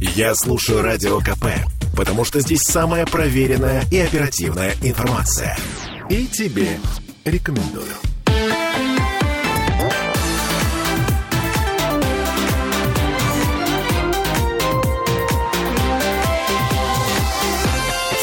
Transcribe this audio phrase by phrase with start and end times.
[0.00, 1.44] Я слушаю Радио КП,
[1.94, 5.54] потому что здесь самая проверенная и оперативная информация.
[6.08, 6.78] И тебе
[7.26, 7.84] рекомендую.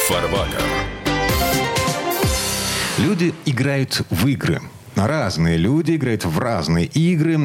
[0.08, 0.64] Фарватер.
[2.98, 4.62] Люди играют в игры.
[4.98, 7.38] Разные люди играют в разные игры.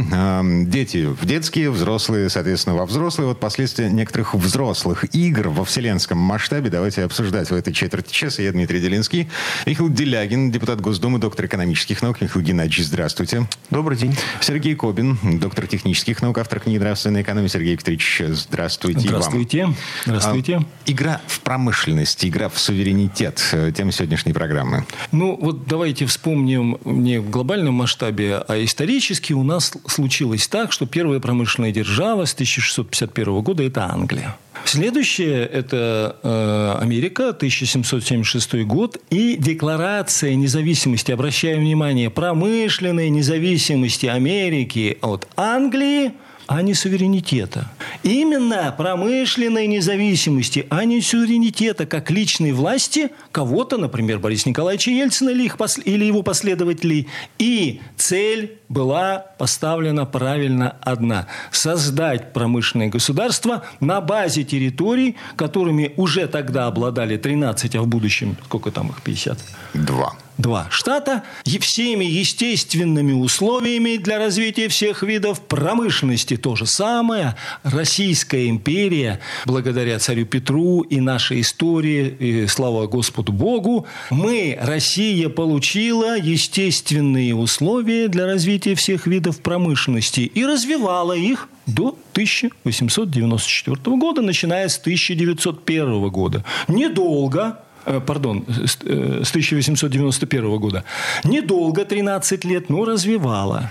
[0.66, 3.28] Дети в детские, взрослые, соответственно, во взрослые.
[3.28, 8.42] Вот последствия некоторых взрослых игр во вселенском масштабе давайте обсуждать в этой четверти часа.
[8.42, 9.28] Я Дмитрий Делинский.
[9.66, 12.22] Михаил Делягин, депутат Госдумы, доктор экономических наук.
[12.22, 13.46] Михаил Геннадьевич, здравствуйте.
[13.70, 14.16] Добрый день.
[14.40, 17.48] Сергей Кобин, доктор технических наук, автор книги «Нравственная экономия».
[17.48, 19.00] Сергей Викторович, здравствуйте.
[19.00, 19.08] и вам.
[19.22, 19.74] Здравствуйте.
[20.06, 20.62] Здравствуйте.
[20.86, 23.42] Игра в промышленность, игра в суверенитет.
[23.52, 24.86] э, Тема сегодняшней программы.
[25.10, 30.86] Ну, вот давайте вспомним не в глобальном масштабе, а исторически у нас случилось так, что
[30.86, 34.36] первая промышленная держава с 1651 года– это Англия.
[34.64, 45.26] Следующее– это э, Америка, 1776 год, и Декларация независимости, обращаю внимание, промышленной независимости Америки от
[45.36, 46.12] Англии–
[46.46, 47.70] а не суверенитета.
[48.02, 55.44] Именно промышленной независимости, а не суверенитета, как личной власти кого-то, например, Бориса Николаевича Ельцина или,
[55.44, 57.08] их или его последователей.
[57.38, 66.66] И цель была поставлена правильно одна– создать промышленное государство на базе территорий, которыми уже тогда
[66.66, 69.38] обладали 13, а в будущем сколько там их, 50?
[69.74, 70.14] Два.
[70.38, 71.22] Два штата
[71.60, 76.36] всеми естественными условиями для развития всех видов промышленности.
[76.36, 83.86] То же самое Российская империя, благодаря царю Петру и нашей истории, и слава Господу Богу,
[84.10, 93.76] мы, Россия, получила естественные условия для развития всех видов промышленности и развивала их до 1894
[93.96, 96.44] года, начиная с 1901 года.
[96.68, 100.84] Недолго, пардон, с э, с 1891 года.
[101.24, 103.70] Недолго, 13 лет, но развивала.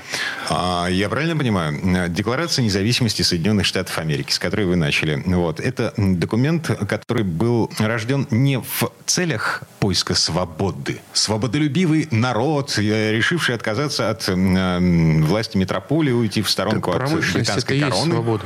[0.50, 5.60] А, Я правильно понимаю, э, Декларация независимости Соединенных Штатов Америки, с которой вы начали, вот,
[5.60, 11.00] это документ, который был рожден не в целях поиска свободы.
[11.14, 14.80] Свободолюбивый народ, э, решивший отказаться от э,
[15.24, 18.12] власти метрополии, уйти в сторонку от Промышленность британской это короны.
[18.12, 18.44] свобода.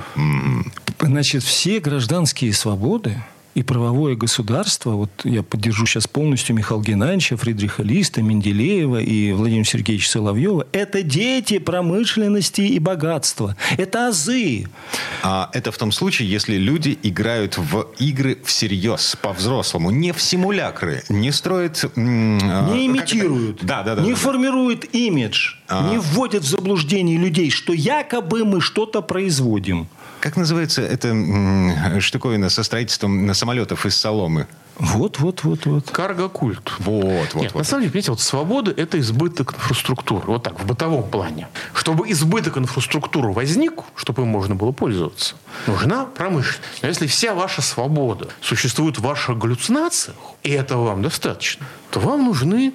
[0.99, 3.17] Значит, все гражданские свободы
[3.55, 9.63] и правовое государство, вот я поддержу сейчас полностью Михаила Геннадьевича, Фридриха Листа, Менделеева и Владимира
[9.63, 13.55] Сергеевича Соловьева, это дети промышленности и богатства.
[13.77, 14.67] Это азы.
[15.23, 21.03] А это в том случае, если люди играют в игры всерьез, по-взрослому, не в симулякры,
[21.07, 21.85] не строят...
[21.95, 24.01] а, не имитируют, Да, да, да.
[24.01, 24.21] не да, да.
[24.21, 25.89] формируют имидж, А.
[25.89, 29.87] не вводят в заблуждение людей, что якобы мы что-то производим.
[30.25, 34.47] Как называется эта штуковина со строительством самолетов из соломы?
[34.79, 35.91] Вот, вот, вот, вот.
[35.91, 36.71] Карго-культ.
[36.79, 37.59] Вот, вот, Нет, вот.
[37.59, 40.23] на самом деле, понимаете, вот свобода– это избыток инфраструктуры.
[40.25, 41.47] Вот так, в бытовом плане.
[41.75, 45.35] Чтобы избыток инфраструктуры возник, чтобы им можно было пользоваться,
[45.67, 46.81] нужна промышленность.
[46.81, 52.25] Но если вся ваша свобода существует в ваших галлюцинациях, и этого вам достаточно, то вам
[52.25, 52.73] нужны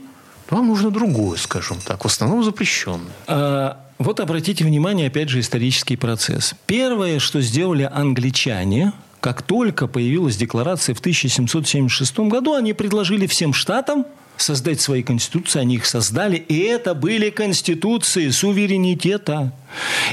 [0.50, 3.12] вам нужно другое, скажем так, в основном запрещенное.
[3.27, 6.55] А, Вот обратите внимание, опять же, исторический процесс.
[6.65, 14.06] Первое, что сделали англичане, как только появилась декларация в 1776 году, они предложили всем штатам
[14.39, 19.53] создать свои конституции, они их создали, и это были конституции суверенитета.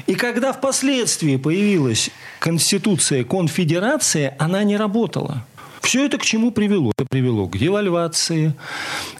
[0.06, 2.10] И когда впоследствии появилась
[2.40, 5.46] конституция конфедерации, она не работала.
[5.88, 6.92] Все это к чему привело?
[6.98, 8.54] Это привело к девальвации,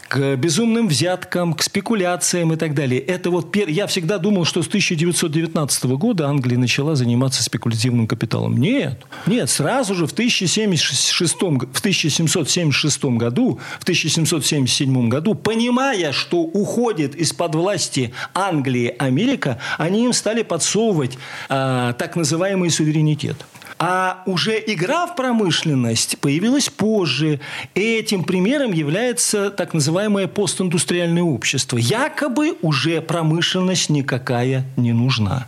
[0.08, 3.00] к безумным взяткам, к спекуляциям и так далее.
[3.00, 3.70] Это вот пер...
[3.70, 8.58] Я всегда думал, что с 1919 года Англия начала заниматься спекулятивным капиталом.
[8.58, 9.00] Нет.
[9.26, 11.36] Нет, сразу же в, 1076...
[11.40, 20.12] в 1776 году, в 1777 году, понимая, что уходит из-под власти Англии Америка, они им
[20.12, 21.16] стали подсовывать
[21.48, 23.38] а, так называемый суверенитет.
[23.78, 27.40] А уже игра в промышленность появилась позже.
[27.74, 31.76] Этим примером является так называемое постиндустриальное общество.
[31.76, 35.46] Якобы уже промышленность никакая не нужна.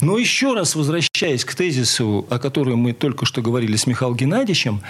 [0.00, 4.82] Но еще раз возвращаясь к тезису, о котором мы только что говорили с Михаилом Геннадьевичем,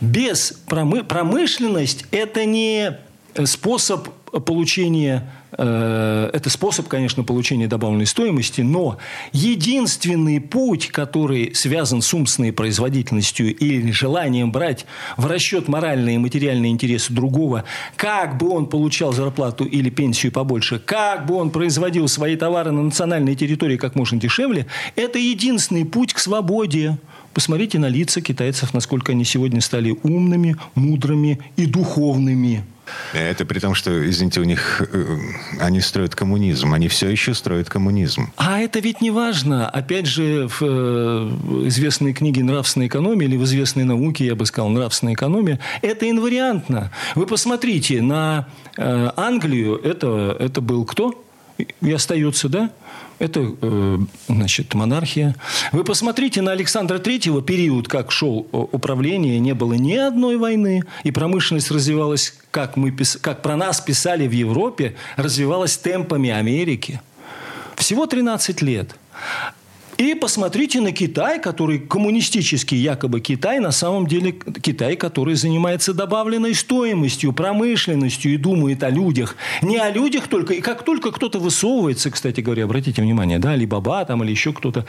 [0.00, 2.98] без промы- промышленность– это не
[3.44, 4.08] способ
[4.44, 8.98] получения, это способ, конечно, получения добавленной стоимости, но
[9.32, 14.84] единственный путь, который связан с умственной производительностью или желанием брать
[15.16, 17.64] в расчет моральные и материальные интересы другого,
[17.96, 22.82] как бы он получал зарплату или пенсию побольше, как бы он производил свои товары на
[22.82, 24.66] национальной территории как можно дешевле,
[24.96, 26.98] это единственный путь к свободе.
[27.38, 32.64] Посмотрите на лица китайцев, насколько они сегодня стали умными, мудрыми и духовными.
[33.12, 35.18] Это при том, что, извините, у них э,
[35.60, 38.32] они строят коммунизм, они все еще строят коммунизм.
[38.38, 39.68] А это ведь не важно.
[39.68, 44.70] Опять же, в э, известной книге «Нравственная экономия» или в известной науке, я бы сказал,
[44.70, 46.90] «Нравственная экономия», это инвариантно.
[47.14, 51.24] Вы посмотрите на э, Англию, это, это был кто?
[51.80, 52.72] И остается, да?
[53.18, 53.98] Это, э,
[54.28, 55.34] значит, монархия.
[55.72, 61.10] Вы посмотрите на Александра Третьего период, как шел управление, не было ни одной войны, и
[61.10, 67.00] промышленность развивалась, как, мы, как про нас писали в Европе, развивалась темпами Америки.
[67.76, 68.94] Всего 13 лет.
[69.98, 76.54] И посмотрите на Китай, который коммунистический якобы Китай, на самом деле Китай, который занимается добавленной
[76.54, 79.34] стоимостью, промышленностью и думает о людях.
[79.60, 80.54] Не о людях только.
[80.54, 84.86] И как только кто-то высовывается, кстати говоря, обратите внимание, да, Алибаба там или еще кто-то,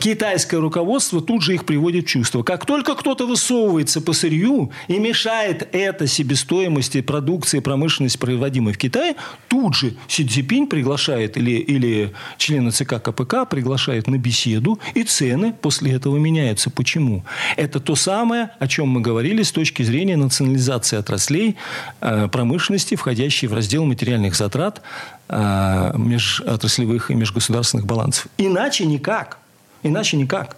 [0.00, 2.42] китайское руководство тут же их приводит в чувство.
[2.42, 9.14] Как только кто-то высовывается по сырью и мешает это себестоимости продукции, промышленности, производимой в Китае,
[9.46, 15.04] тут же Си Цзипинь приглашает или, или члены ЦК КПК приглашает на беседу беседу, и
[15.04, 16.70] цены после этого меняются.
[16.70, 17.24] Почему?
[17.56, 21.56] Это то самое, о чем мы говорили с точки зрения национализации отраслей
[22.00, 24.82] э, промышленности, входящей в раздел материальных затрат
[25.28, 28.26] э, межотраслевых и межгосударственных балансов.
[28.38, 29.38] Иначе никак.
[29.82, 30.56] Иначе никак.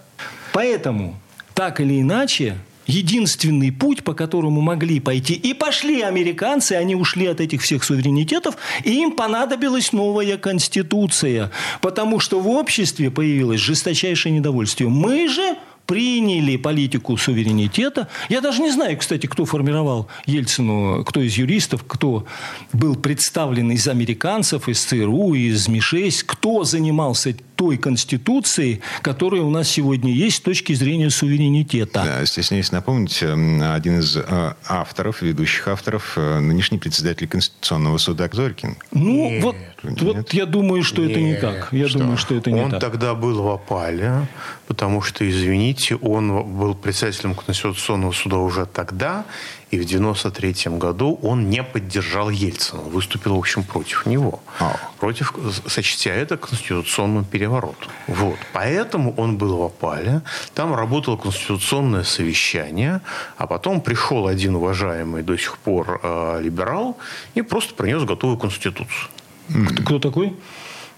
[0.53, 1.15] Поэтому,
[1.53, 2.57] так или иначе,
[2.87, 5.33] единственный путь, по которому могли пойти.
[5.33, 11.51] И пошли американцы, они ушли от этих всех суверенитетов, и им понадобилась новая конституция,
[11.81, 14.89] потому что в обществе появилось жесточайшее недовольствие.
[14.89, 15.55] Мы же
[15.91, 18.07] приняли политику суверенитета.
[18.29, 22.25] Я даже не знаю, кстати, кто формировал Ельцину, кто из юристов, кто
[22.71, 29.67] был представлен из американцев, из ЦРУ, из МИ-6, кто занимался той конституции, которая у нас
[29.69, 32.03] сегодня есть с точки зрения суверенитета.
[32.03, 38.77] Да, стесняюсь напомнить, один из э, авторов, ведущих авторов, э, нынешний председатель Конституционного суда Зорькин.
[38.93, 41.11] Ну, вот, вот я думаю, что Нет.
[41.11, 41.69] это не так.
[41.71, 41.99] Я что?
[41.99, 42.83] думаю, что это не он так.
[42.83, 44.27] Он тогда был в опале,
[44.67, 49.25] потому что, извините, он был председателем Конституционного суда уже тогда,
[49.71, 52.81] и в 93 году он не поддержал Ельцина.
[52.81, 54.41] Выступил, в общем, против него.
[54.59, 54.75] А.
[54.99, 55.33] Против,
[55.65, 57.89] сочтя это конституционным переворотом.
[58.07, 58.37] Вот.
[58.53, 60.21] Поэтому он был в опале.
[60.53, 63.01] Там работало конституционное совещание.
[63.37, 66.97] А потом пришел один уважаемый до сих пор э, либерал
[67.33, 69.09] и просто принес готовую конституцию.
[69.49, 70.35] Кто, кто такой?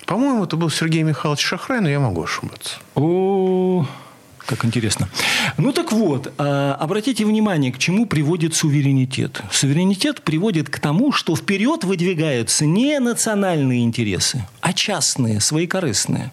[0.06, 2.78] По-моему, это был Сергей Михайлович Шахрай, но я могу ошибаться.
[2.96, 3.86] О,
[4.46, 5.08] как интересно.
[5.58, 9.42] Ну так вот, а, обратите внимание, к чему приводит суверенитет.
[9.52, 16.32] Суверенитет приводит к тому, что вперед выдвигаются не национальные интересы, а частные, своекорыстные.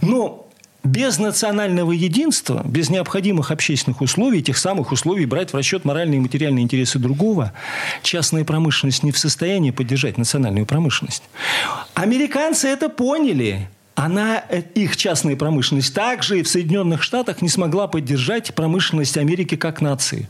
[0.00, 0.41] Но
[0.84, 6.20] без национального единства, без необходимых общественных условий, тех самых условий брать в расчет моральные и
[6.20, 7.52] материальные интересы другого,
[8.02, 11.22] частная промышленность не в состоянии поддержать национальную промышленность.
[11.94, 17.86] Американцы это поняли она, э, их частная промышленность, также и в Соединенных Штатах не смогла
[17.86, 20.28] поддержать промышленность Америки как нации.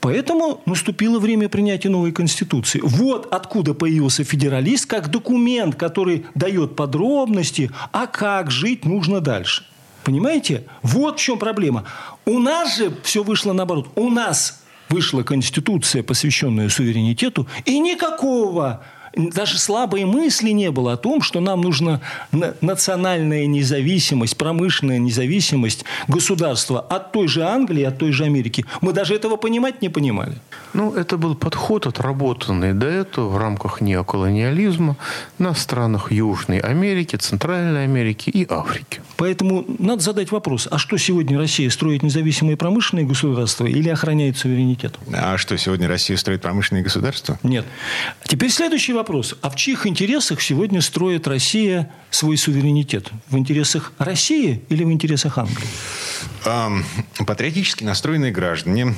[0.00, 2.80] Поэтому наступило время принятия новой Конституции.
[2.82, 9.64] Вот откуда появился федералист, как документ, который дает подробности, а как жить нужно дальше.
[10.04, 10.64] Понимаете?
[10.82, 11.84] Вот в чем проблема.
[12.24, 13.88] У нас же все вышло наоборот.
[13.96, 21.22] У нас вышла Конституция, посвященная суверенитету, и никакого даже слабой мысли не было о том,
[21.22, 22.00] что нам нужна
[22.60, 28.64] национальная независимость, промышленная независимость государства от той же Англии, от той же Америки.
[28.80, 30.34] Мы даже этого понимать не понимали.
[30.72, 34.96] Ну, это был подход, отработанный до этого в рамках неоколониализма
[35.38, 39.00] на странах Южной Америки, Центральной Америки и Африки.
[39.16, 44.94] Поэтому надо задать вопрос, а что сегодня Россия строит независимые промышленные государства или охраняет суверенитет?
[45.12, 47.38] А что сегодня Россия строит промышленные государства?
[47.42, 47.64] Нет.
[48.24, 48.99] Теперь следующий вопрос.
[49.42, 53.10] А в чьих интересах сегодня строит Россия свой суверенитет?
[53.28, 55.68] В интересах России или в интересах Англии?
[57.26, 58.94] Патриотически настроенные граждане,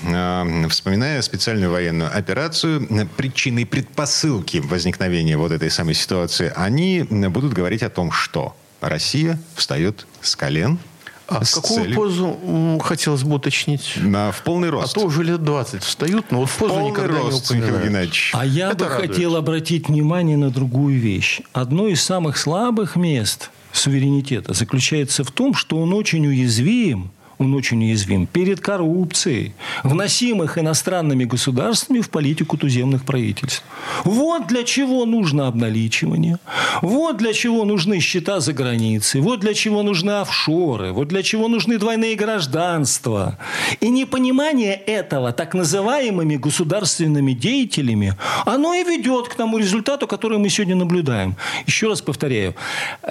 [0.68, 7.90] вспоминая специальную военную операцию, причиной предпосылки возникновения вот этой самой ситуации, они будут говорить о
[7.90, 10.78] том, что Россия встает с колен–
[11.40, 11.96] а с какую целью...
[11.96, 13.94] позу хотелось бы уточнить?
[13.96, 14.96] На, в полный рост.
[14.96, 18.14] А то уже лет 20 встают, но вот в позу полный никогда рост, не упоминают.
[18.32, 19.10] А я Это бы радует.
[19.10, 21.40] хотел обратить внимание на другую вещь.
[21.52, 27.10] Одно из самых слабых мест суверенитета заключается в том, что он очень уязвим
[27.42, 33.64] он очень уязвим перед коррупцией, вносимых иностранными государствами в политику туземных правительств.
[34.04, 36.38] Вот для чего нужно обналичивание,
[36.80, 41.48] вот для чего нужны счета за границей, вот для чего нужны офшоры, вот для чего
[41.48, 43.38] нужны двойные гражданства.
[43.80, 50.48] И непонимание этого так называемыми государственными деятелями, оно и ведет к тому результату, который мы
[50.48, 51.36] сегодня наблюдаем.
[51.66, 52.54] Еще раз повторяю,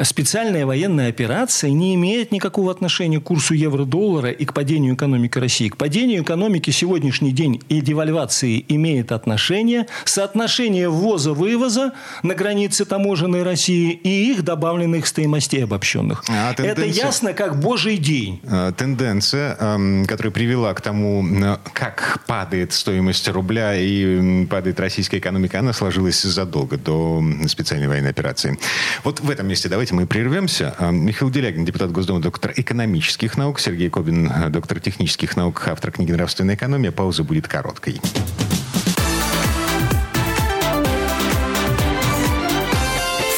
[0.03, 5.69] специальная военная операция не имеет никакого отношения к курсу евро-доллара и к падению экономики России.
[5.69, 13.91] К падению экономики сегодняшний день и девальвации имеет отношение соотношение ввоза-вывоза на границе таможенной России
[13.91, 16.23] и их добавленных стоимостей обобщенных.
[16.29, 16.85] А тенденция...
[16.85, 18.41] Это ясно как божий день.
[18.45, 21.25] А, тенденция, эм, которая привела к тому,
[21.73, 28.57] как падает стоимость рубля и падает российская экономика, она сложилась задолго до специальной военной операции.
[29.03, 30.75] Вот в этом месте давайте мы прервемся.
[30.77, 35.91] А, Михаил Делягин, депутат Госдумы, доктор экономических наук, Сергей Кобин, э, доктор технических наук, автор
[35.91, 36.91] книги «Нравственная экономия».
[36.91, 37.99] Пауза будет короткой.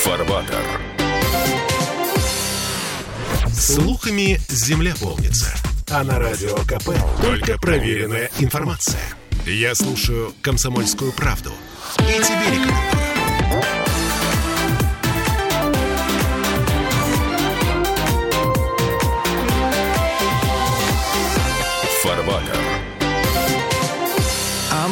[0.03, 0.63] Фарватер.
[3.51, 5.53] Слухами земля полнится.
[5.89, 6.89] А на радио КП
[7.21, 9.01] только проверенная информация.
[9.45, 11.51] Я слушаю «Комсомольскую правду»
[11.99, 13.12] и тебе рекомендую.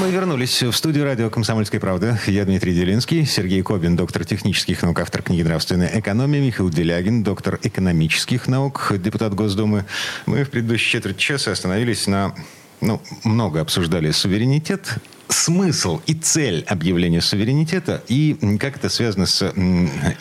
[0.01, 2.19] Мы вернулись в студию радио «Комсомольская правда».
[2.25, 7.59] Я Дмитрий Делинский, Сергей Кобин, доктор технических наук, автор книги «Нравственная экономия», Михаил Делягин, доктор
[7.61, 9.85] экономических наук, депутат Госдумы.
[10.25, 12.33] Мы в предыдущей четверть часа остановились на
[12.81, 14.95] ну, много обсуждали суверенитет,
[15.33, 19.53] смысл и цель объявления суверенитета и как это связано с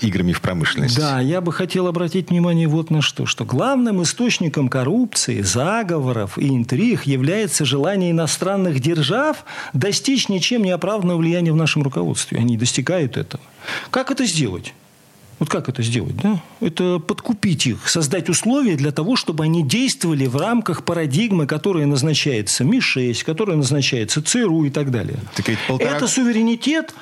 [0.01, 0.99] играми в промышленности.
[0.99, 6.49] Да, я бы хотел обратить внимание вот на что, что главным источником коррупции, заговоров и
[6.49, 12.39] интриг является желание иностранных держав достичь ничем не оправданного влияния в нашем руководстве.
[12.39, 13.43] Они достигают этого.
[13.91, 14.75] Как это сделать?
[15.41, 16.17] Вот как это сделать?
[16.17, 16.41] Да?
[16.61, 22.63] Это подкупить их, создать условия для того, чтобы они действовали в рамках парадигмы, которая назначается
[22.63, 25.19] МИ-6, которая назначается ЦРУ и так далее.
[25.35, 25.97] Так полтора...
[25.97, 26.95] Это суверенитет,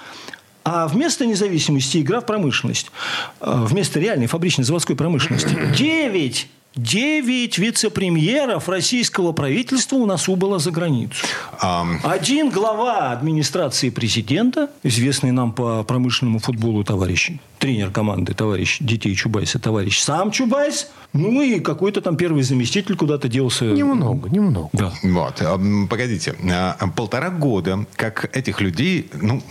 [0.65, 2.93] а вместо независимости игра в промышленность.
[3.41, 5.57] А вместо реальной фабричной заводской промышленности.
[5.77, 11.27] Девять Девять вице-премьеров российского правительства у нас убыло за границу.
[11.61, 11.97] Um...
[12.05, 19.59] Один глава администрации президента, известный нам по промышленному футболу товарищ, тренер команды, товарищ детей Чубайса,
[19.59, 23.65] товарищ сам Чубайс, ну и какой-то там первый заместитель куда-то делся.
[23.65, 24.69] Немного, немного.
[24.73, 24.93] Да.
[25.03, 25.43] Вот,
[25.89, 29.43] погодите, а, полтора года, как этих людей, ну,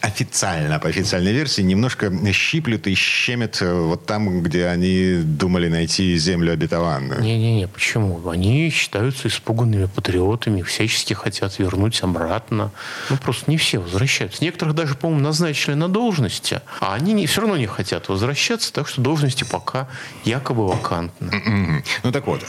[0.00, 6.16] официально, по официальной версии, немножко щиплют и щемят э, вот там, где они думали найти
[6.16, 7.20] землю обетованную.
[7.22, 8.28] Не-не-не, почему?
[8.28, 12.72] Они считаются испуганными патриотами, всячески хотят вернуть обратно.
[13.08, 14.42] Ну, просто не все возвращаются.
[14.42, 18.88] Некоторых даже, по-моему, назначили на должности, а они не, все равно не хотят возвращаться, так
[18.88, 19.88] что должности пока
[20.24, 21.82] якобы вакантны.
[22.02, 22.42] Ну, так вот,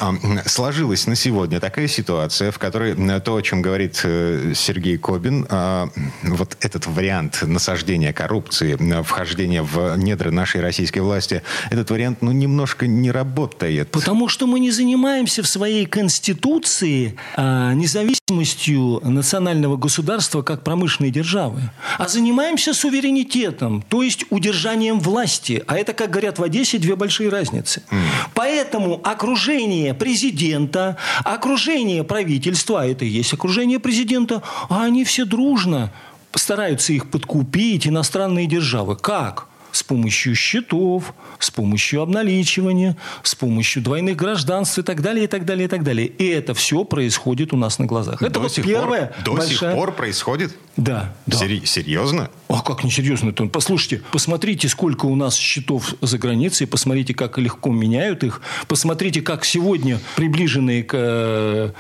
[0.45, 5.89] сложилась на сегодня такая ситуация, в которой то, о чем говорит э, Сергей Кобин, а,
[6.23, 12.87] вот этот вариант насаждения коррупции, вхождения в недра нашей российской власти, этот вариант, ну, немножко
[12.87, 13.91] не работает.
[13.91, 21.61] Потому что мы не занимаемся в своей конституции а, независимостью национального государства как промышленной державы,
[21.97, 25.63] а занимаемся суверенитетом, то есть удержанием власти.
[25.67, 27.83] А это, как говорят в Одессе, две большие разницы.
[27.89, 27.97] Mm.
[28.33, 35.91] Поэтому окружение президента, окружение правительства, а это и есть окружение президента, а они все дружно
[36.33, 38.95] стараются их подкупить, иностранные державы.
[38.95, 39.47] Как?
[39.75, 45.43] С помощью счетов, с помощью обналичивания, с помощью двойных гражданств и так далее, и так
[45.43, 46.07] далее, и так далее.
[46.07, 48.21] И это все происходит у нас на глазах.
[48.21, 49.07] Это до вот сих первое.
[49.07, 49.57] Пор, до большая...
[49.57, 50.55] сих пор происходит?
[50.77, 51.13] Да.
[51.25, 51.37] да.
[51.37, 52.29] Сери- серьезно?
[52.47, 53.29] А как не серьезно?
[53.29, 53.49] -то?
[53.49, 59.43] Послушайте, посмотрите, сколько у нас счетов за границей, посмотрите, как легко меняют их, посмотрите, как
[59.43, 61.71] сегодня приближенные к э,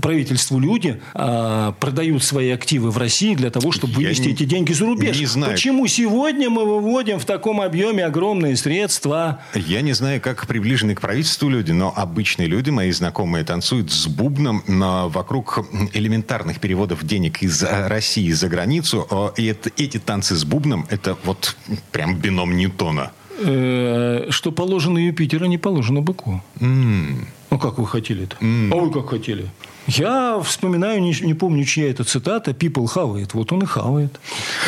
[0.00, 4.72] правительству люди а, продают свои активы в России для того, чтобы вывести Я эти деньги
[4.72, 5.18] за рубеж.
[5.18, 5.52] Не знаю.
[5.52, 9.40] Почему сегодня мы выводим в таком объеме огромные средства?
[9.54, 14.06] Я не знаю, как приближенные к правительству люди, но обычные люди, мои знакомые, танцуют с
[14.06, 14.62] бубном
[15.10, 15.58] вокруг
[15.92, 19.34] элементарных переводов денег из России за границу.
[19.36, 21.54] И это, эти танцы с бубном– это вот
[21.92, 23.12] прям бином Ньютона.
[23.38, 26.40] Э, что положено Юпитеру, не положено быку.
[26.60, 27.26] Mm.
[27.50, 28.36] Ну, как вы хотели-то?
[28.40, 28.72] Mm.
[28.72, 29.50] А вы как хотели?
[29.86, 33.34] Я вспоминаю, не, не помню, чья это цитата, people хавает.
[33.34, 34.18] Вот он и хавает.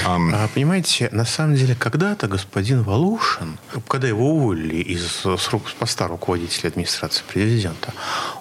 [0.07, 0.31] Um...
[0.35, 3.59] А, понимаете, на самом деле, когда-то господин Волошин,
[3.89, 7.93] когда его уволили из с поста руководителя администрации президента,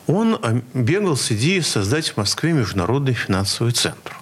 [0.07, 4.15] он а, бегал с идеей создать в Москве международный финансовый центр.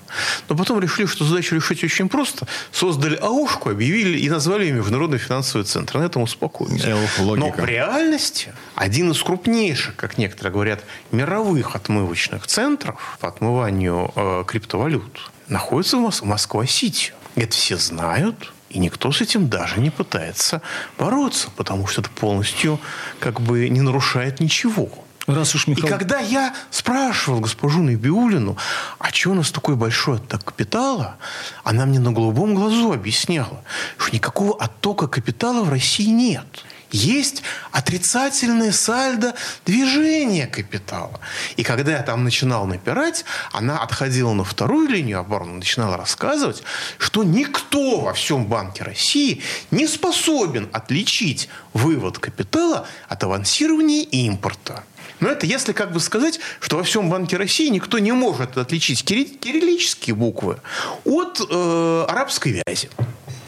[0.50, 2.48] Но потом решили, что задачу решить очень просто.
[2.72, 5.98] Создали АУшку, объявили и назвали ее Международный финансовый центр.
[5.98, 6.84] На этом успокоились.
[6.86, 14.44] Но в реальности один из крупнейших, как некоторые говорят, мировых отмывочных центров по отмыванию э,
[14.48, 17.14] криптовалют находится в Мос- Москва-Сити.
[17.36, 20.62] Это все знают, и никто с этим даже не пытается
[20.98, 22.80] бороться, потому что это полностью
[23.20, 24.90] как бы не нарушает ничего.
[25.28, 25.88] Раз уж Михаил...
[25.88, 28.58] И когда я спрашивал госпожу Набиулину,
[29.00, 31.16] а чего у нас такой большой отток капитала,
[31.64, 33.64] она мне на голубом глазу объясняла,
[33.98, 36.46] что никакого оттока капитала в России нет.
[36.92, 39.34] Есть отрицательное сальдо
[39.66, 41.20] движения капитала.
[41.56, 46.62] И когда я там начинал напирать, она отходила на вторую линию обороны, начинала рассказывать,
[47.00, 54.84] что никто во всем Банке России не способен отличить вывод капитала от авансирования импорта.
[55.24, 59.06] Но это если как бы сказать, что во всем Банке России никто не может отличить
[59.06, 60.58] кириллические буквы
[61.06, 62.90] от э, арабской вязи.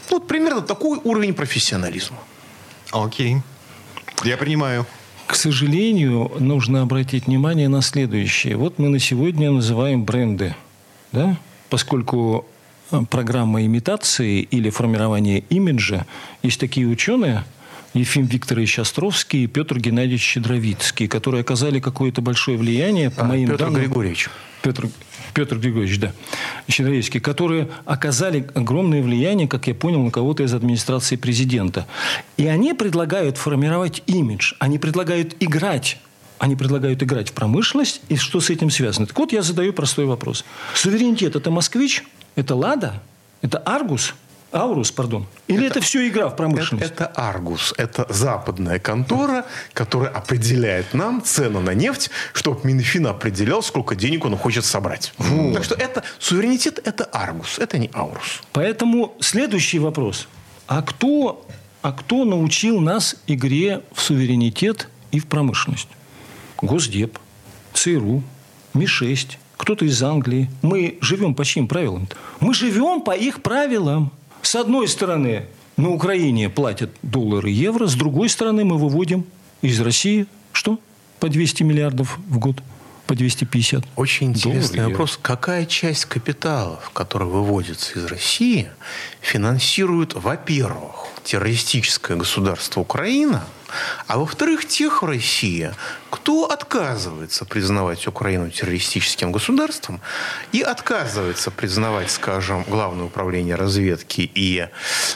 [0.08, 2.16] Вот примерно такой уровень профессионализма.
[2.92, 3.42] Окей.
[4.24, 4.86] Я принимаю.
[5.26, 8.56] К сожалению, нужно обратить внимание на следующее.
[8.56, 10.56] Вот мы на сегодня называем бренды,
[11.12, 11.36] да?
[11.68, 12.46] поскольку
[12.90, 16.06] э, программа имитации или формирования имиджа,
[16.42, 17.44] есть такие ученые–
[17.96, 23.48] Ефим Викторович Островский и Петр Геннадьевич Щедровицкий, которые оказали какое-то большое влияние, по а, моим
[23.48, 23.80] Петр данным...
[23.80, 24.28] Григорьевич.
[24.62, 24.88] Петр,
[25.32, 26.12] Петр Григорьевич, да,
[26.68, 31.86] Щедровицкий, которые оказали огромное влияние, как я понял, на кого-то из администрации президента.
[32.36, 35.98] И они предлагают формировать имидж, они предлагают играть
[36.38, 39.06] они предлагают играть в промышленность, и что с этим связано?
[39.06, 40.44] Так вот, я задаю простой вопрос.
[40.74, 42.04] Суверенитет– это москвич?
[42.34, 43.02] Это Лада?
[43.40, 44.14] Это Аргус?
[44.56, 45.26] Аурус, пардон.
[45.48, 46.90] Или это, это все игра в промышленность?
[46.90, 47.74] Это, это Аргус.
[47.76, 54.36] Это западная контора, которая определяет нам цену на нефть, чтобы Минфин определял, сколько денег он
[54.36, 55.12] хочет собрать.
[55.18, 55.54] Вот.
[55.54, 58.42] Так что это суверенитет– это Аргус, это не Аурус.
[58.52, 60.28] Поэтому следующий вопрос.
[60.66, 61.46] А кто,
[61.82, 65.88] а кто научил нас игре в суверенитет и в промышленность?
[66.60, 67.18] Госдеп,
[67.74, 68.22] ЦРУ,
[68.74, 70.50] Ми-6, кто-то из Англии.
[70.62, 72.04] Мы живем по чьим правилам?
[72.04, 72.16] -то?
[72.40, 74.12] Мы живем по их правилам.
[74.42, 75.46] С одной стороны,
[75.76, 79.24] на Украине платят доллары и евро, с другой стороны, мы выводим
[79.62, 80.80] из России что?
[81.20, 82.62] По 200 миллиардов в год
[83.06, 83.84] по 250.
[83.94, 85.18] Очень интересный вопрос.
[85.20, 88.68] Какая часть капиталов, который выводится из России,
[89.20, 93.44] финансирует, во-первых, террористическое государство Украина–
[94.06, 95.72] а во-вторых, тех в России,
[96.10, 100.00] кто отказывается признавать Украину террористическим государством
[100.52, 104.68] и отказывается признавать, скажем, Главное управление разведки и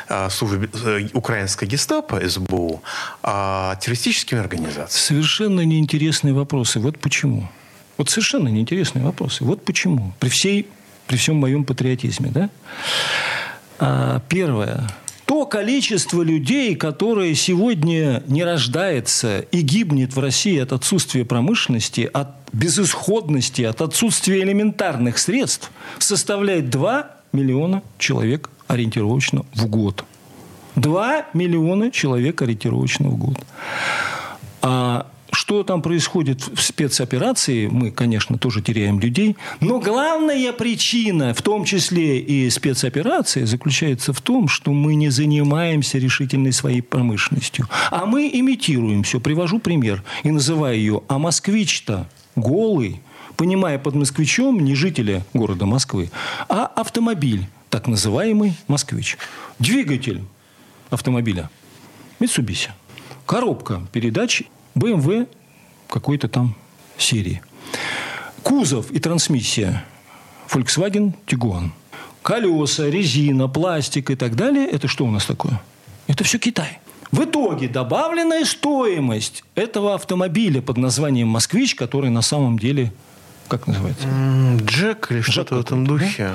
[0.09, 2.83] а, службы, э, украинской гестапо, СБУ,
[3.23, 4.91] а, террористическими организациями.
[4.91, 6.81] Совершенно неинтересные вопросы.
[6.81, 7.51] Вот почему.
[7.99, 9.45] Вот совершенно неинтересные вопросы.
[9.45, 10.15] Вот почему.
[10.21, 10.69] При, всей,
[11.07, 12.31] при всем моем патриотизме.
[12.31, 12.51] Да?
[13.79, 14.89] А, первое
[15.31, 22.31] то количество людей, которое сегодня не рождается и гибнет в России от отсутствия промышленности, от
[22.53, 30.05] безысходности, от отсутствия элементарных средств, составляет 2 миллиона человек ориентировочно в год.
[30.75, 33.39] 2 миллиона человек ориентировочно в год.
[34.63, 35.07] А
[35.51, 39.37] что там происходит в спецоперации, мы, конечно, тоже теряем людей.
[39.59, 45.99] Но главная причина, в том числе и спецоперации, заключается в том, что мы не занимаемся
[45.99, 47.67] решительной своей промышленностью.
[47.91, 49.19] А мы имитируем все.
[49.19, 53.03] Привожу пример и называю ее «А москвич-то голый»,
[53.35, 56.13] понимая под москвичом не жителя города Москвы,
[56.49, 59.19] а автомобиль, так называемый москвич.
[59.59, 60.23] Двигатель
[60.91, 61.51] автомобиля
[62.21, 62.69] Mitsubishi.
[63.27, 64.45] Коробка передач
[64.77, 65.27] BMW
[65.91, 66.55] какой-то там
[66.97, 67.43] серии.
[68.43, 69.85] Кузов и трансмиссия
[70.49, 71.71] Volkswagen Tiguan.
[72.23, 74.67] Колеса, резина, пластик и так далее.
[74.67, 75.61] Это что у нас такое?
[76.07, 76.79] Это все Китай.
[77.13, 82.93] В итоге добавленная стоимость этого автомобиля под названием «Москвич», который на самом деле,
[83.49, 84.07] как называется?
[84.65, 86.31] Джек или что-то в этом духе.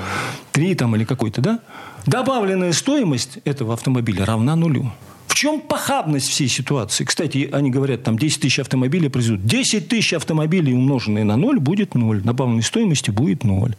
[0.52, 1.60] Три там или какой-то, да?
[2.04, 4.92] Добавленная стоимость этого автомобиля равна нулю
[5.36, 7.04] чем похабность всей ситуации?
[7.04, 9.44] Кстати, они говорят, там 10 тысяч автомобилей произведут.
[9.44, 12.22] 10 тысяч автомобилей, умноженные на ноль, будет ноль.
[12.22, 13.76] Добавленной стоимости будет ноль.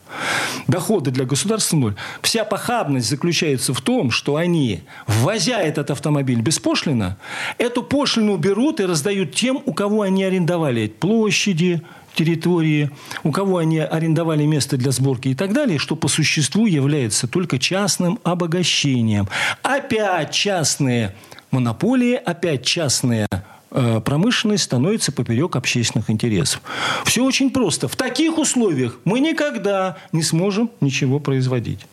[0.68, 1.96] Доходы для государства ноль.
[2.22, 7.18] Вся похабность заключается в том, что они, ввозя этот автомобиль беспошлино,
[7.58, 11.82] эту пошлину берут и раздают тем, у кого они арендовали площади,
[12.14, 12.92] территории,
[13.24, 17.58] у кого они арендовали место для сборки и так далее, что по существу является только
[17.58, 19.28] частным обогащением.
[19.64, 21.16] Опять частные
[21.52, 23.28] монополии, опять частные
[23.72, 26.62] э, промышленность становится поперек общественных интересов.
[27.06, 27.88] Все очень просто.
[27.88, 31.86] В таких условиях мы никогда не сможем ничего производить.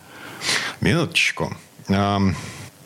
[0.80, 1.56] Минуточку.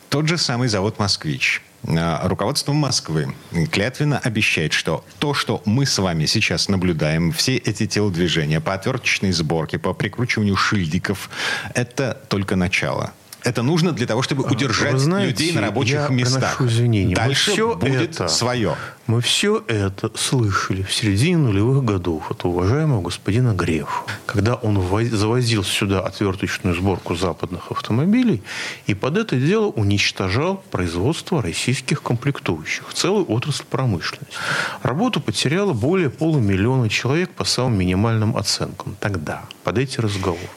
[0.08, 1.62] Тот же самый завод «Москвич».
[1.86, 3.34] А, руководство Москвы
[3.70, 9.32] клятвенно обещает, что то, что мы с вами сейчас наблюдаем, все эти телодвижения по отверточной
[9.32, 11.30] сборке, по прикручиванию шильдиков,
[11.74, 13.12] это только начало.
[13.48, 16.60] Это нужно для того, чтобы удержать знаете, людей на рабочих местах.
[16.60, 18.76] Дальше все будет это, свое.
[19.08, 24.78] Мы все это слышали в середине нулевых годов от уважаемого господина Грефа, когда он
[25.10, 28.42] завозил сюда отверточную сборку западных автомобилей
[28.86, 34.36] и под это дело уничтожал производство российских комплектующих, целую отрасль промышленности.
[34.82, 40.50] Работу потеряло более полумиллиона человек по самым минимальным оценкам тогда, под эти разговоры.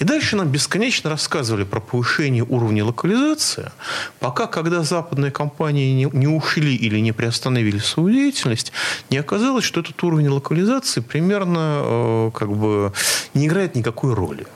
[0.00, 3.70] И дальше нам бесконечно рассказывали про повышение уровня локализации,
[4.18, 8.72] пока, когда западные компании не, не ушли или не приостановили свою деятельность,
[9.10, 12.92] не оказалось, что этот уровень локализации примерно э, как бы
[13.34, 14.46] не играет никакой роли.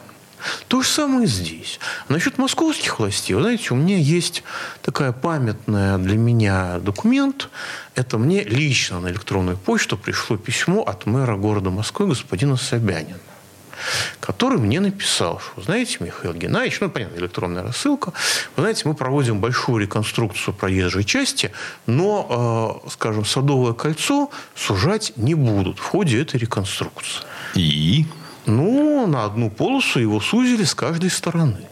[0.69, 1.81] То же самое здесь.
[2.09, 4.45] Насчет московских властей, вы знаете, у меня есть
[4.83, 7.49] такая памятная для меня документ.
[7.95, 13.19] Это мне лично на электронную почту пришло письмо от мэра города Москвы господина Собянина
[14.21, 18.13] который мне написал, что, знаете, Михаил Геннадьевич, ну, понятно, электронная рассылка,
[18.57, 21.53] вы знаете, мы проводим большую реконструкцию проезжей части,
[21.87, 27.23] но, э, скажем, Садовое кольцо сужать не будут в ходе этой реконструкции.
[27.55, 28.07] И?
[28.47, 31.67] Ну, на одну полосу его сузили с каждой стороны.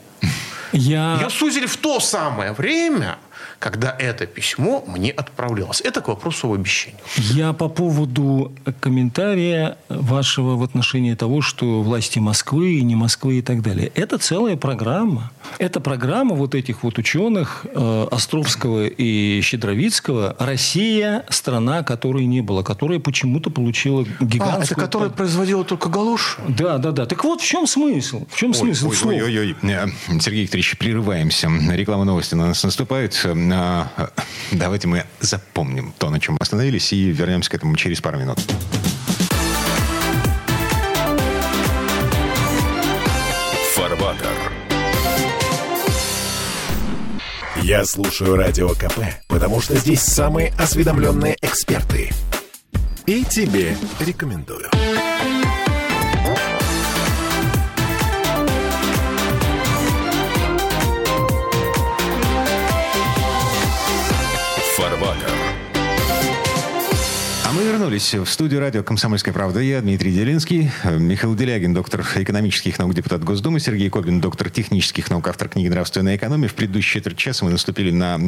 [0.73, 1.19] Я...
[1.21, 3.19] Ее сузили в то самое время,
[3.59, 5.81] когда это письмо мне отправлялось.
[5.81, 6.99] Это к вопросу об обещании.
[7.17, 13.43] Я по поводу комментария вашего в отношении того, что власти Москвы и не Москвы и
[13.43, 13.91] так далее.
[13.95, 15.31] Это целая программа.
[15.59, 20.37] Это программа вот этих вот ученых э, Островского и Щедровицкого.
[20.39, 24.61] Россия– страна, которой не было, которая почему-то получила гигантскую...
[24.61, 26.41] А, это которая производила только галоши?
[26.49, 27.07] Да, да, да.
[27.07, 28.27] Так вот, в чем смысл?
[28.29, 30.21] В чем ой, смысл ой, ой, ой, ой, ой.
[30.21, 31.51] Сергей Викторович, прерываемся.
[31.71, 33.27] Реклама новости на нас наступает.
[33.37, 34.11] А,
[34.53, 38.39] давайте мы запомним то, на чем мы остановились, и вернемся к этому через пару минут.
[43.75, 44.55] Фарбатер.
[47.63, 52.11] Я слушаю Радио КП, потому что здесь самые осведомленные эксперты.
[53.07, 54.71] И тебе рекомендую.
[67.55, 69.61] Мы вернулись в студию радио «Комсомольская правда».
[69.61, 75.29] Я Дмитрий Делинский, Михаил Делягин, доктор экономических наук, депутат Госдумы, Сергей Кобин, доктор технических наук,
[75.29, 76.49] автор книги «Нравственная экономия».
[76.49, 78.19] В предыдущие четверть часа мы наступили на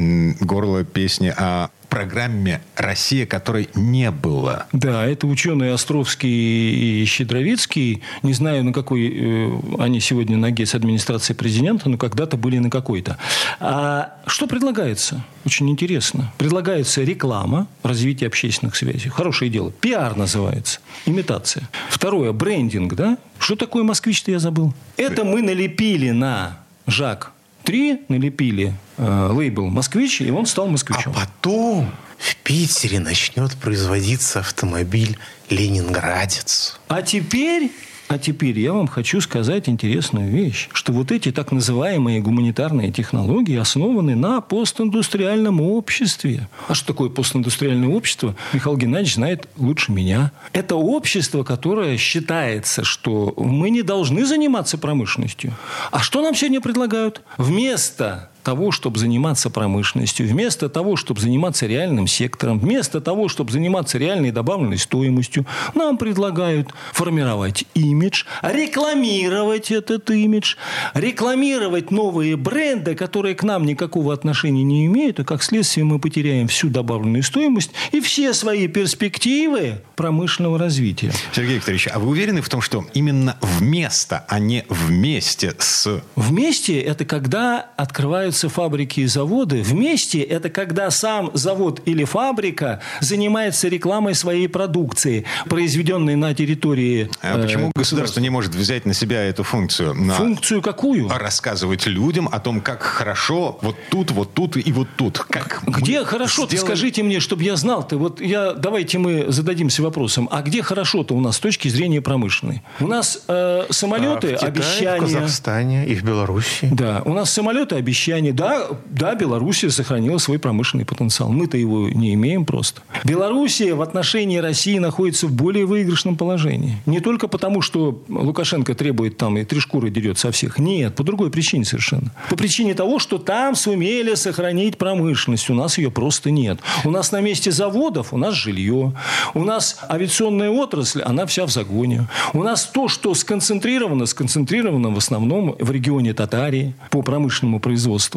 [0.41, 4.67] горло песни о программе «Россия», которой не было.
[4.73, 8.03] Да, это ученые Островский и Щедровицкий.
[8.23, 12.71] Не знаю, на какой э, они сегодня ноге с администрацией президента, но когда-то были на
[12.71, 13.19] какой-то.
[13.61, 15.25] А что предлагается?
[15.45, 16.33] Очень интересно.
[16.39, 19.11] Предлагается реклама, развитие общественных связей.
[19.17, 19.71] Хорошее дело.
[19.71, 20.81] Пиар называется.
[21.07, 21.69] Имитация.
[21.89, 22.33] Второе.
[22.33, 23.17] Брендинг, да?
[23.39, 24.75] Что такое москвич-то я забыл?
[24.99, 27.33] Это мы налепили на Жак
[27.67, 31.13] три налепили э, лейбл «Москвич», и он стал «Москвичом».
[31.17, 35.19] А потом в Питере начнет производиться автомобиль
[35.51, 36.79] «Ленинградец».
[36.89, 37.73] А теперь
[38.09, 43.57] а теперь я вам хочу сказать интересную вещь, что вот эти так называемые гуманитарные технологии
[43.57, 46.49] основаны на постиндустриальном обществе.
[46.69, 48.37] А что такое постиндустриальное общество?
[48.53, 50.33] Михаил Геннадьевич знает лучше меня.
[50.53, 55.55] Это общество, которое считается, что мы не должны заниматься промышленностью.
[55.91, 57.23] А что нам сегодня предлагают?
[57.39, 63.99] Вместо того, чтобы заниматься промышленностью, вместо того, чтобы заниматься реальным сектором, вместо того, чтобы заниматься
[63.99, 70.55] реальной добавленной стоимостью, нам предлагают формировать имидж, рекламировать этот имидж,
[70.95, 76.47] рекламировать новые бренды, которые к нам никакого отношения не имеют, и как следствие мы потеряем
[76.47, 81.11] всю добавленную стоимость и все свои перспективы промышленного развития.
[81.33, 86.01] Сергей Викторович, а вы уверены в том, что именно вместо, а не вместе с...
[86.15, 92.81] Вместе– это когда открываются строятся фабрики и заводы, вместе это когда сам завод или фабрика
[93.01, 98.87] занимается рекламой своей продукции, произведенной на территории А э, почему государство государство не может взять
[98.87, 99.95] на себя эту функцию?
[99.95, 101.09] Функцию какую?
[101.09, 105.19] Рассказывать людям о том, как хорошо вот тут, вот тут и вот тут.
[105.19, 106.47] Как где хорошо?
[106.47, 106.67] Сделаем...
[106.67, 107.87] Скажите мне, чтобы я знал.
[107.87, 112.01] Ты вот я давайте мы зададимся вопросом, а где хорошо-то у нас с точки зрения
[112.01, 112.63] промышленной?
[112.81, 115.01] У нас э, самолеты, а в Китае, обещания.
[115.01, 116.69] В Казахстане и в Беларуси.
[116.71, 118.26] Да, у нас самолеты, обещания.
[118.33, 121.31] Да, да, Белоруссия сохранила свой промышленный потенциал.
[121.31, 122.83] Мы-то его не имеем просто.
[123.05, 126.77] Белоруссия в отношении России находится в более выигрышном положении.
[126.87, 130.59] Не только потому, что Лукашенко требует там и три шкуры дерет со всех.
[130.59, 132.13] Нет, по другой причине совершенно.
[132.29, 135.51] По причине того, что там сумели сохранить промышленность.
[135.51, 136.61] У нас ее просто нет.
[136.85, 138.93] У нас на месте заводов у нас жилье.
[139.35, 142.09] У нас авиационная отрасль, она вся в загоне.
[142.33, 148.16] У нас то, что сконцентрировано, сконцентрировано в основном в регионе Татарии по промышленному производству.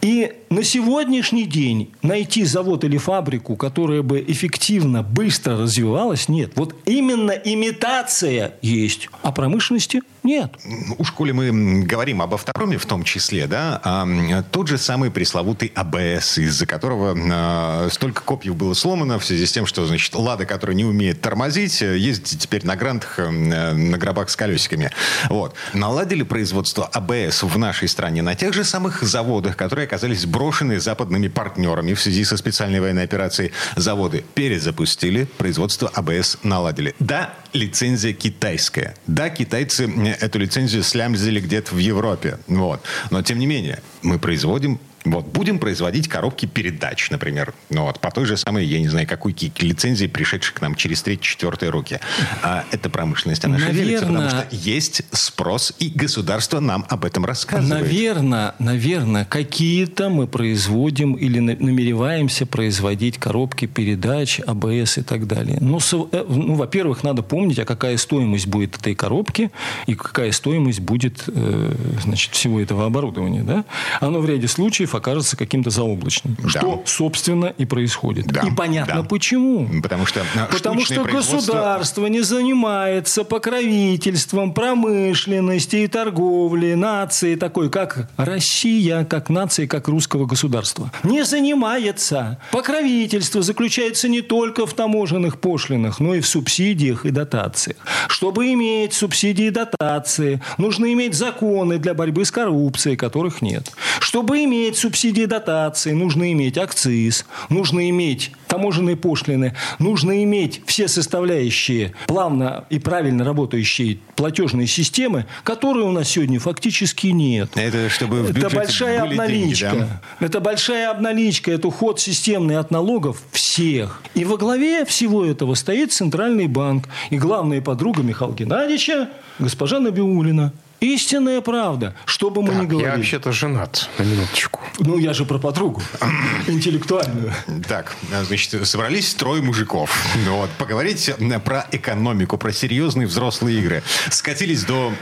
[0.00, 6.52] И на сегодняшний день найти завод или фабрику, которая бы эффективно, быстро развивалась, нет.
[6.56, 10.54] Вот именно имитация есть, а промышленности нет.
[10.98, 15.72] Уж коли мы говорим об автопроме в том числе, да, а, тот же самый пресловутый
[15.74, 20.44] АБС, из-за которого а, столько копьев было сломано в связи с тем, что, значит, «Лада»,
[20.44, 24.90] которая не умеет тормозить, ездит теперь на грантах на гробах с колесиками.
[25.28, 25.54] Вот.
[25.72, 31.26] Наладили производство АБС в нашей стране на тех же самых заводах, которые оказались брошены западными
[31.26, 33.50] партнерами в связи со специальной военной операцией.
[33.74, 36.94] Заводы перезапустили, производство АБС наладили.
[37.00, 38.94] Да, лицензия китайская.
[39.08, 42.38] Да, китайцы эту лицензию слямзили где-то в Европе.
[42.46, 42.80] Вот.
[43.10, 47.54] Но, тем не менее, мы производим вот, будем производить коробки передач, например.
[47.70, 51.02] Ну, вот, по той же самой, я не знаю, какой лицензии, пришедшей к нам через
[51.02, 52.00] третьи-четвертые руки.
[52.42, 53.74] А это промышленность, она Наверное...
[53.74, 57.82] шевелится, потому что есть спрос, и государство нам об этом рассказывает.
[57.82, 65.58] Наверное, наверное, какие-то мы производим или намереваемся производить коробки передач, АБС и так далее.
[65.60, 69.50] Но, ну, э, ну, во-первых, надо помнить, а какая стоимость будет этой коробки
[69.86, 73.42] и какая стоимость будет э, значит, всего этого оборудования.
[73.42, 73.64] Да?
[74.00, 76.36] Оно в ряде случаев окажется каким-то заоблачным.
[76.42, 76.48] Да.
[76.48, 78.26] Что, собственно, и происходит.
[78.26, 78.42] Да.
[78.42, 79.08] И понятно да.
[79.08, 79.68] почему.
[79.82, 89.04] Потому что, Потому что государство не занимается покровительством промышленности и торговли нации такой, как Россия,
[89.04, 90.90] как нации, как русского государства.
[91.02, 92.38] Не занимается.
[92.52, 97.76] Покровительство заключается не только в таможенных пошлинах, но и в субсидиях и дотациях.
[98.08, 103.70] Чтобы иметь субсидии и дотации, нужно иметь законы для борьбы с коррупцией, которых нет.
[104.00, 111.92] Чтобы иметь субсидии дотации, нужно иметь акциз, нужно иметь таможенные пошлины, нужно иметь все составляющие
[112.06, 117.50] плавно и правильно работающие платежные системы, которые у нас сегодня фактически нет.
[117.54, 119.70] Это чтобы в Это большая обналичка.
[119.70, 119.86] Деньги,
[120.20, 120.26] да?
[120.26, 124.02] Это большая обналичка, это уход системный от налогов всех.
[124.14, 126.88] И во главе всего этого стоит Центральный банк.
[127.10, 130.52] И главная подруга Михаила Геннадьевича, госпожа Набиулина.
[130.80, 132.90] Истинная правда, что бы мы так, ни говорили.
[132.90, 134.60] Я вообще-то женат, на минуточку.
[134.78, 135.82] Ну, я же про подругу.
[136.46, 137.34] Интеллектуальную.
[137.66, 139.90] Так, значит, собрались трое мужиков.
[140.24, 141.10] Ну вот, поговорить
[141.44, 143.82] про экономику, про серьезные взрослые игры.
[144.10, 144.92] Скатились до...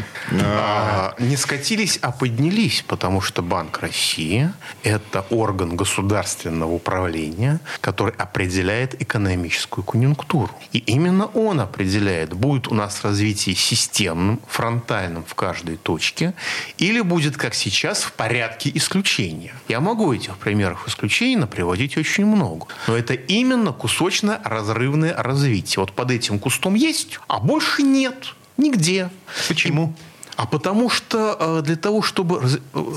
[0.43, 4.51] А, не скатились, а поднялись, потому что Банк России–
[4.83, 10.51] это орган государственного управления, который определяет экономическую конъюнктуру.
[10.73, 16.35] И именно он определяет, будет у нас развитие системным, фронтальным в каждом каждой точке,
[16.79, 19.55] или будет, как сейчас, в порядке исключения.
[19.69, 22.67] Я могу этих примеров исключений приводить очень много.
[22.87, 25.81] Но это именно кусочно-разрывное развитие.
[25.81, 28.35] Вот под этим кустом есть, а больше нет.
[28.57, 29.11] Нигде.
[29.49, 29.95] Почему?
[30.37, 32.43] А потому что э, для того, чтобы...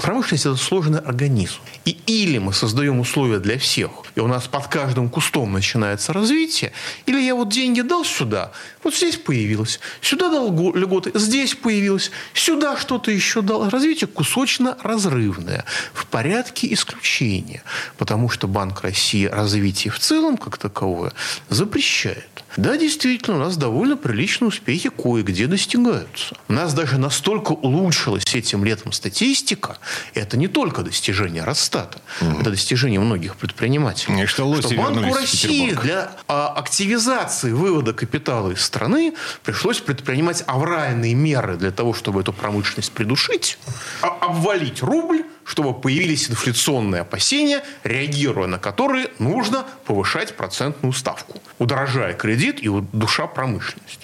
[0.01, 1.59] Промышленность– это сложный организм.
[1.85, 6.73] И или мы создаем условия для всех, и у нас под каждым кустом начинается развитие,
[7.05, 8.51] или я вот деньги дал сюда,
[8.83, 13.69] вот здесь появилось, сюда дал льготы, здесь появилось, сюда что-то еще дал.
[13.69, 17.63] Развитие кусочно-разрывное, в порядке исключения.
[17.97, 21.13] Потому что Банк России развитие в целом, как таковое,
[21.49, 22.27] запрещает.
[22.59, 26.35] Да, действительно, у нас довольно приличные успехи кое-где достигаются.
[26.49, 29.77] У нас даже настолько улучшилась этим летом статистика,
[30.13, 32.41] это не только достижение Росстата, угу.
[32.41, 34.23] это достижение многих предпринимателей.
[34.23, 41.13] И что, что Банку России для а, активизации вывода капитала из страны пришлось предпринимать авральные
[41.15, 43.57] меры для того, чтобы эту промышленность придушить,
[44.01, 52.13] а, обвалить рубль, чтобы появились инфляционные опасения, реагируя на которые нужно повышать процентную ставку, удорожая
[52.13, 53.99] кредит и душа промышленность.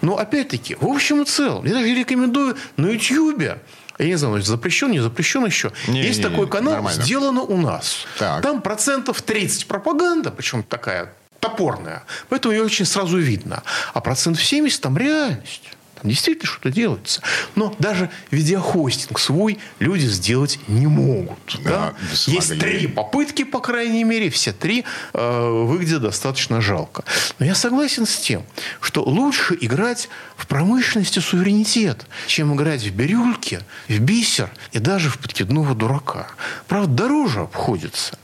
[0.00, 3.58] Но опять-таки, в общем и целом, я даже рекомендую на YouTube
[3.98, 5.72] я не знаю, запрещен, не запрещен еще.
[5.88, 7.02] Не, Есть не, такой не, канал нормально.
[7.02, 8.04] «Сделано у нас».
[8.18, 8.42] Так.
[8.42, 12.04] Там процентов 30 пропаганда, причем такая топорная.
[12.28, 13.62] Поэтому ее очень сразу видно.
[13.94, 15.62] А процентов 70 там реальность.
[16.08, 17.22] Действительно что-то делается.
[17.54, 21.38] Но даже видеохостинг свой люди сделать не могут.
[21.64, 21.94] Да, да?
[22.26, 27.04] Есть три попытки, по крайней мере, все три э, выглядят достаточно жалко.
[27.38, 28.44] Но я согласен с тем,
[28.80, 35.18] что лучше играть в промышленности суверенитет, чем играть в бирюльке, в бисер и даже в
[35.18, 36.28] подкидного дурака.
[36.68, 38.18] Правда, дороже обходится.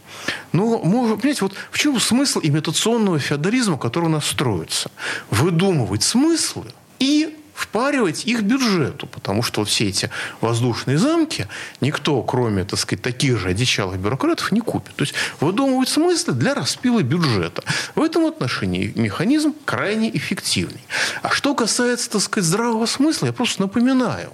[0.52, 4.90] Но, понимаете, вот в чем смысл имитационного феодализма, который у нас строится?
[5.30, 6.66] Выдумывать смыслы
[6.98, 11.46] и впаривать их бюджету, потому что все эти воздушные замки
[11.80, 14.94] никто, кроме, так сказать, таких же одичалых бюрократов, не купит.
[14.96, 17.62] То есть выдумывают смыслы для распила бюджета.
[17.94, 20.82] В этом отношении механизм крайне эффективный.
[21.22, 24.32] А что касается, так сказать, здравого смысла, я просто напоминаю,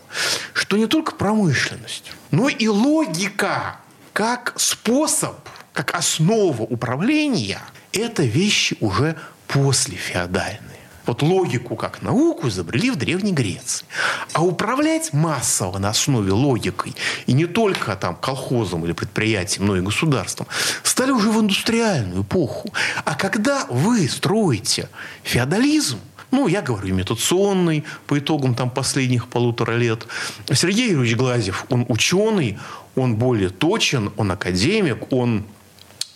[0.52, 3.76] что не только промышленность, но и логика
[4.12, 5.36] как способ,
[5.72, 7.60] как основа управления,
[7.92, 10.77] это вещи уже после феодальные.
[11.08, 13.86] Вот логику как науку изобрели в Древней Греции.
[14.34, 16.94] А управлять массово на основе логикой,
[17.26, 20.46] и не только там колхозом или предприятием, но и государством,
[20.82, 22.74] стали уже в индустриальную эпоху.
[23.06, 24.90] А когда вы строите
[25.22, 25.98] феодализм,
[26.30, 30.06] ну, я говорю, имитационный, по итогам там последних полутора лет.
[30.52, 32.58] Сергей Юрьевич Глазев, он ученый,
[32.96, 35.44] он более точен, он академик, он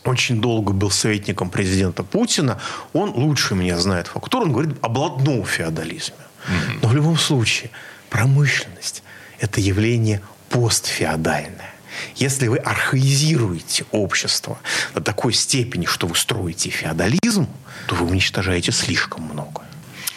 [0.05, 2.59] очень долго был советником президента Путина,
[2.93, 6.17] он лучше меня знает фактуру, он говорит об одном феодализме.
[6.83, 7.71] Но в любом случае,
[8.11, 9.03] промышленность–
[9.39, 11.73] это явление постфеодальное.
[12.17, 14.59] Если вы архаизируете общество
[14.95, 17.49] до такой степени, что вы строите феодализм,
[17.87, 19.67] то вы уничтожаете слишком многое.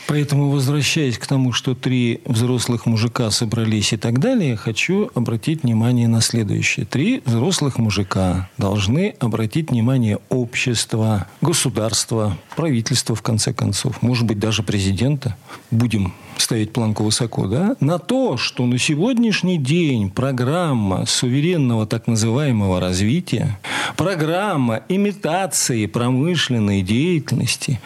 [0.07, 6.07] Поэтому, возвращаясь к тому, что три взрослых мужика собрались и так далее, хочу обратить внимание
[6.07, 6.85] на следующее.
[6.85, 14.61] Три взрослых мужика должны обратить внимание общества, государства, правительства, в конце концов, может быть, даже
[14.61, 15.35] президента.
[15.71, 22.79] Будем ставить планку высоко, да, на то, что на сегодняшний день программа суверенного так называемого
[22.79, 23.59] развития,
[23.97, 27.79] программа имитации промышленной деятельности,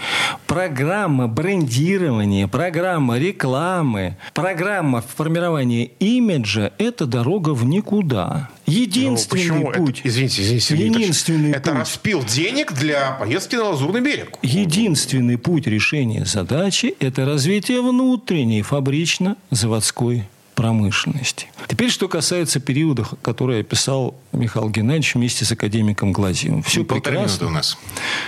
[0.48, 8.50] программа брендирования, программа рекламы, программа формирования имиджа– это дорога в никуда.
[8.70, 10.00] Единственный ну, путь.
[10.00, 11.80] Это, извините, извините, единственный это путь.
[11.80, 14.38] распил денег для поездки на Лазурный берег.
[14.42, 20.26] Единственный путь решения задачи– это развитие внутренней фабрично-заводской
[20.60, 21.48] промышленности.
[21.70, 26.64] Теперь, что касается периода, который описал Михаил Геннадьевич вместе с академиком Глазьевым.
[26.64, 27.48] Все полторы прекрасно.
[27.48, 27.78] у нас.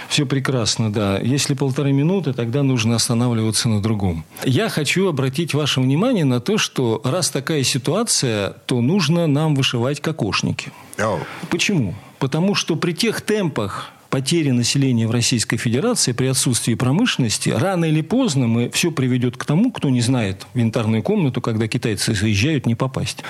[0.08, 1.20] Все прекрасно, да.
[1.20, 4.24] Если полторы минуты, тогда нужно останавливаться на другом.
[4.46, 10.00] Я хочу обратить ваше внимание на то, что раз такая ситуация, то нужно нам вышивать
[10.00, 10.72] кокошники.
[10.98, 11.20] Oh.
[11.50, 11.96] Почему?
[12.18, 18.02] Потому что при тех темпах, потери населения в Российской Федерации при отсутствии промышленности, рано или
[18.02, 22.76] поздно мы все приведет к тому, кто не знает винтарную комнату, когда китайцы заезжают, не
[22.76, 23.24] попасть.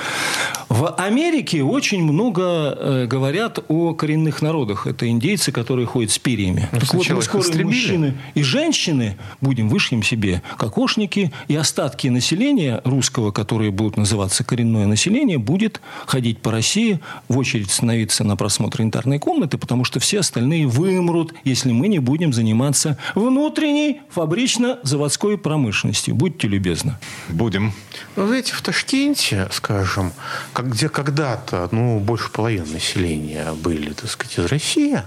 [0.67, 4.87] В Америке очень много э, говорят о коренных народах.
[4.87, 6.67] Это индейцы, которые ходят с перьями.
[6.71, 12.07] Ну, так вот, мы скоро и мужчины и женщины будем вышьем себе кокошники, и остатки
[12.07, 18.35] населения русского, которые будут называться коренное население, будет ходить по России, в очередь становиться на
[18.35, 25.37] просмотр янтарной комнаты, потому что все остальные вымрут, если мы не будем заниматься внутренней фабрично-заводской
[25.37, 26.15] промышленностью.
[26.15, 26.95] Будьте любезны.
[27.29, 27.73] Будем.
[28.15, 30.13] Ну, знаете, в Ташкенте, скажем,
[30.55, 35.01] где когда-то ну, больше половины населения были, так сказать, из России,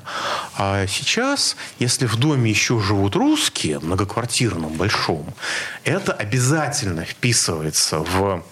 [0.57, 5.27] а сейчас, если в доме еще живут русские, многоквартирном, большом,
[5.85, 8.44] это обязательно вписывается в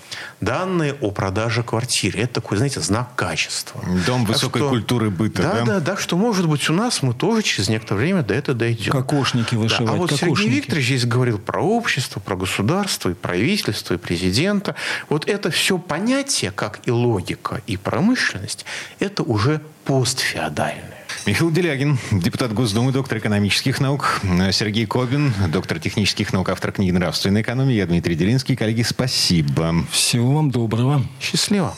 [0.43, 2.21] данные о продаже квартиры.
[2.21, 3.81] Это такой, знаете, знак качества.
[4.07, 5.53] Дом так высокой что, культуры быта, да?
[5.53, 8.59] Да, да, да, что, может быть, у нас мы тоже через некоторое время до этого
[8.59, 8.93] дойдем.
[8.93, 9.93] Кокошники вышивать, да.
[9.93, 10.41] А вот кокошники.
[10.41, 14.75] Сергей Викторович здесь говорил про общество, про государство, и правительство, и президента.
[15.09, 18.67] Вот это все понятие, как и логика, и промышленность,
[18.99, 20.92] это уже постфеодальное.
[21.27, 24.21] Михаил Делягин, депутат Госдумы, доктор экономических наук.
[24.53, 27.77] Сергей Кобин, доктор технических наук, автор книги «Нравственная экономия».
[27.77, 28.57] Я Дмитрий Делинский.
[28.57, 29.75] Коллеги, спасибо.
[29.91, 31.03] Всего вам доброго.
[31.21, 31.75] Счастливо.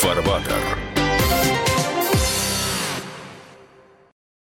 [0.00, 0.69] Фарбатер.